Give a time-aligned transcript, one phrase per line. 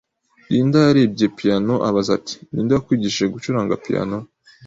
[0.49, 4.17] Linda yarebye piyano abaza ati "Ninde wakwigishije gucuranga piyano?"